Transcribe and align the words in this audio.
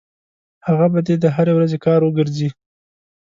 هغه 0.67 0.85
به 0.93 0.99
دې 1.07 1.15
د 1.23 1.25
هرې 1.35 1.53
ورځې 1.55 1.77
کار 1.85 1.99
وګرځي. 2.03 2.49